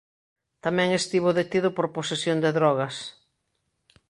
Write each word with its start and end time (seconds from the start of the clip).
Tamén 0.65 0.89
estivo 0.99 1.29
detido 1.39 1.69
por 1.77 1.87
posesión 1.97 2.37
de 2.43 2.51
drogas. 2.57 2.95